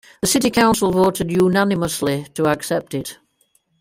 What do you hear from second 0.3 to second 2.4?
council voted unanimously